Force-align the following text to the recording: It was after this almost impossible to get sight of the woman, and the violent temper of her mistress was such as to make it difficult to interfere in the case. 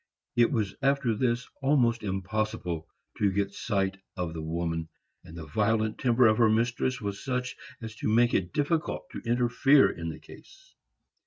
It 0.35 0.51
was 0.51 0.73
after 0.81 1.13
this 1.13 1.47
almost 1.61 2.01
impossible 2.01 2.87
to 3.19 3.31
get 3.31 3.53
sight 3.53 3.99
of 4.17 4.33
the 4.33 4.41
woman, 4.41 4.89
and 5.23 5.37
the 5.37 5.45
violent 5.45 5.99
temper 5.99 6.25
of 6.25 6.39
her 6.39 6.49
mistress 6.49 6.99
was 6.99 7.23
such 7.23 7.55
as 7.83 7.95
to 7.97 8.07
make 8.09 8.33
it 8.33 8.51
difficult 8.51 9.05
to 9.11 9.19
interfere 9.27 9.91
in 9.91 10.09
the 10.09 10.17
case. 10.17 10.73